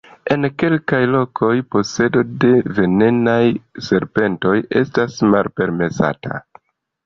[0.35, 2.49] En kelkaj lokoj posedo de
[2.81, 3.43] venenaj
[3.91, 6.45] serpentoj estas malpermesata.